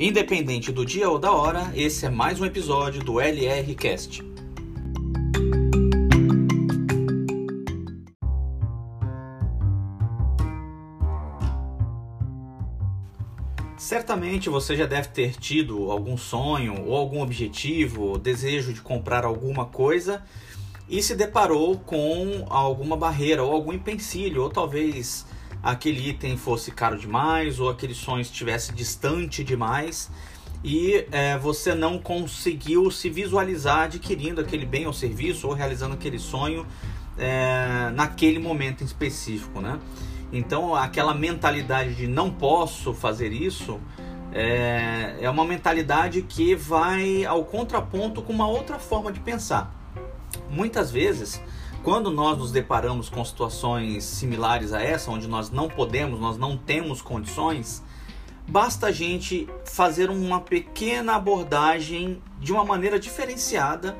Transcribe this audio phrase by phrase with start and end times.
[0.00, 4.22] Independente do dia ou da hora, esse é mais um episódio do LR Cast.
[13.76, 19.64] Certamente você já deve ter tido algum sonho ou algum objetivo, desejo de comprar alguma
[19.64, 20.22] coisa
[20.88, 25.26] e se deparou com alguma barreira ou algum empecilho, ou talvez
[25.62, 30.10] aquele item fosse caro demais ou aquele sonho estivesse distante demais
[30.62, 36.18] e é, você não conseguiu se visualizar adquirindo aquele bem ou serviço ou realizando aquele
[36.18, 36.66] sonho
[37.16, 39.78] é, naquele momento em específico, né?
[40.32, 43.80] Então, aquela mentalidade de não posso fazer isso
[44.32, 49.74] é, é uma mentalidade que vai ao contraponto com uma outra forma de pensar.
[50.50, 51.40] Muitas vezes,
[51.82, 56.56] quando nós nos deparamos com situações similares a essa, onde nós não podemos, nós não
[56.56, 57.82] temos condições,
[58.46, 63.96] basta a gente fazer uma pequena abordagem de uma maneira diferenciada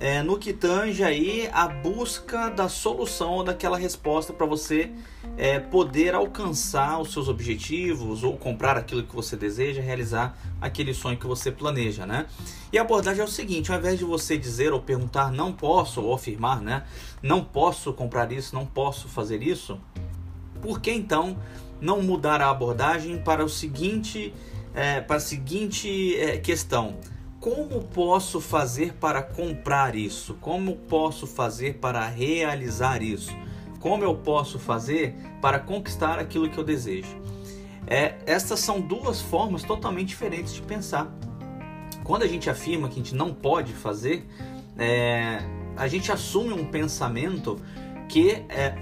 [0.00, 4.90] é, no que tange aí a busca da solução daquela resposta para você
[5.36, 11.16] é, poder alcançar os seus objetivos ou comprar aquilo que você deseja, realizar aquele sonho
[11.16, 12.26] que você planeja, né?
[12.72, 16.02] E a abordagem é o seguinte: ao invés de você dizer ou perguntar não posso
[16.02, 16.84] ou afirmar, né?
[17.22, 19.78] Não posso comprar isso, não posso fazer isso,
[20.60, 21.36] por que então
[21.80, 24.32] não mudar a abordagem para o seguinte,
[24.74, 26.96] é, para a seguinte é, questão?
[27.42, 30.34] Como posso fazer para comprar isso?
[30.40, 33.36] Como posso fazer para realizar isso?
[33.80, 37.20] Como eu posso fazer para conquistar aquilo que eu desejo?
[37.84, 41.12] É, essas são duas formas totalmente diferentes de pensar.
[42.04, 44.24] Quando a gente afirma que a gente não pode fazer,
[44.78, 45.40] é,
[45.76, 47.60] a gente assume um pensamento
[48.08, 48.72] que é,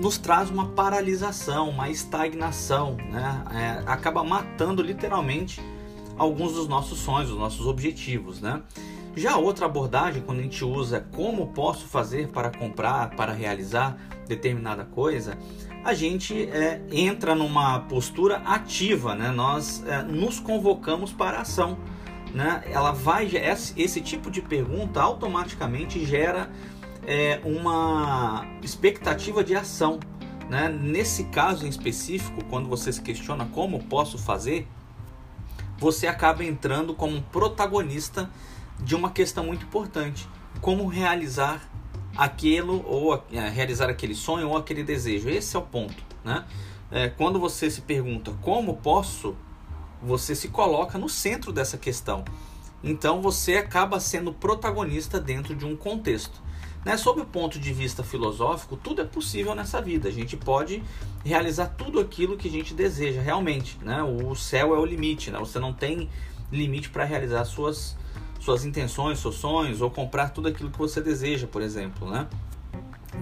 [0.00, 3.44] nos traz uma paralisação, uma estagnação, né?
[3.52, 5.60] É, acaba matando literalmente
[6.18, 8.62] alguns dos nossos sonhos, dos nossos objetivos, né?
[9.16, 13.96] Já outra abordagem, quando a gente usa como posso fazer para comprar, para realizar
[14.28, 15.36] determinada coisa,
[15.84, 19.30] a gente é, entra numa postura ativa, né?
[19.30, 21.78] Nós é, nos convocamos para a ação,
[22.34, 22.62] né?
[22.66, 26.50] Ela vai esse, esse tipo de pergunta automaticamente gera
[27.06, 29.98] é, uma expectativa de ação,
[30.48, 30.68] né?
[30.68, 34.68] Nesse caso em específico, quando você se questiona como posso fazer,
[35.78, 38.30] você acaba entrando como protagonista
[38.80, 40.28] de uma questão muito importante:
[40.60, 41.68] como realizar
[42.16, 45.28] aquilo ou é, realizar aquele sonho ou aquele desejo.
[45.28, 46.44] Esse é o ponto, né?
[46.90, 49.36] É, quando você se pergunta como posso,
[50.02, 52.24] você se coloca no centro dessa questão.
[52.82, 56.40] Então você acaba sendo protagonista dentro de um contexto.
[56.88, 56.96] Né?
[56.96, 60.08] Sob o ponto de vista filosófico, tudo é possível nessa vida.
[60.08, 60.82] A gente pode
[61.22, 63.76] realizar tudo aquilo que a gente deseja realmente.
[63.82, 64.02] Né?
[64.02, 65.30] O céu é o limite.
[65.30, 65.38] Né?
[65.38, 66.08] Você não tem
[66.50, 67.94] limite para realizar suas,
[68.40, 72.10] suas intenções, seus sonhos ou comprar tudo aquilo que você deseja, por exemplo.
[72.10, 72.26] Né?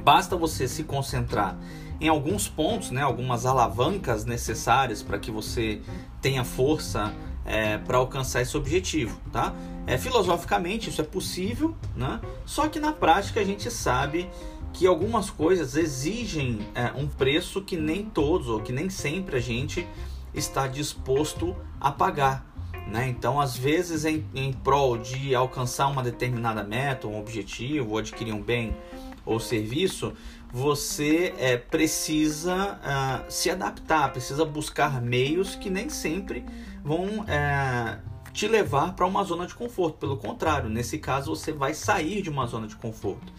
[0.05, 1.59] Basta você se concentrar
[2.01, 5.81] em alguns pontos, né, algumas alavancas necessárias para que você
[6.23, 7.13] tenha força
[7.47, 9.55] é, para alcançar esse objetivo, tá?
[9.87, 12.21] É, filosoficamente isso é possível, né?
[12.45, 14.29] Só que na prática a gente sabe
[14.73, 19.41] que algumas coisas exigem é, um preço que nem todos ou que nem sempre a
[19.41, 19.87] gente
[20.35, 22.45] está disposto a pagar.
[22.87, 23.09] Né?
[23.09, 28.33] Então, às vezes, em, em prol de alcançar uma determinada meta, um objetivo, ou adquirir
[28.33, 28.77] um bem
[29.25, 30.13] ou serviço,
[30.53, 36.45] você é, precisa uh, se adaptar, precisa buscar meios que nem sempre
[36.87, 37.99] vão é,
[38.33, 39.99] te levar para uma zona de conforto.
[39.99, 43.33] Pelo contrário, nesse caso você vai sair de uma zona de conforto.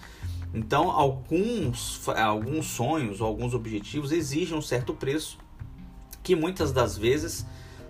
[0.53, 5.37] Então, alguns, alguns sonhos, alguns objetivos exigem um certo preço
[6.21, 7.45] que muitas das vezes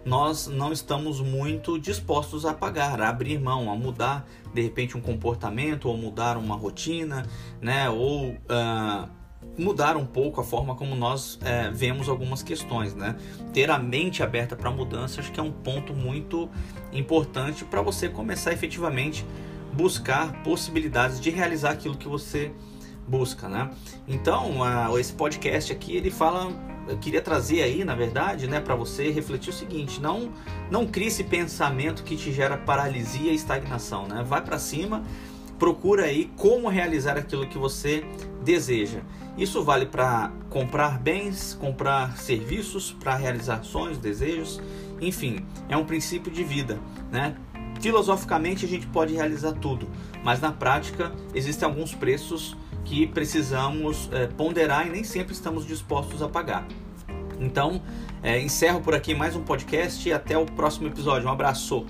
[0.05, 5.01] nós não estamos muito dispostos a pagar, a abrir mão, a mudar de repente um
[5.01, 7.25] comportamento ou mudar uma rotina,
[7.59, 7.89] né?
[7.89, 9.09] Ou uh,
[9.57, 13.15] mudar um pouco a forma como nós é, vemos algumas questões, né?
[13.53, 16.49] Ter a mente aberta para mudança acho que é um ponto muito
[16.93, 19.25] importante para você começar efetivamente
[19.73, 22.51] buscar possibilidades de realizar aquilo que você
[23.07, 23.69] busca, né?
[24.07, 26.51] Então, uh, esse podcast aqui ele fala,
[26.87, 30.31] eu queria trazer aí, na verdade, né, para você refletir o seguinte: não,
[30.71, 34.23] não crie esse pensamento que te gera paralisia e estagnação, né?
[34.23, 35.03] Vai para cima,
[35.57, 38.03] procura aí como realizar aquilo que você
[38.43, 38.99] deseja.
[39.37, 44.59] Isso vale para comprar bens, comprar serviços, para realizar sonhos, desejos,
[44.99, 46.79] enfim, é um princípio de vida,
[47.11, 47.35] né?
[47.79, 49.87] Filosoficamente a gente pode realizar tudo,
[50.23, 56.21] mas na prática existem alguns preços que precisamos é, ponderar e nem sempre estamos dispostos
[56.21, 56.67] a pagar.
[57.39, 57.81] Então,
[58.23, 61.27] é, encerro por aqui mais um podcast e até o próximo episódio.
[61.27, 61.85] Um abraço!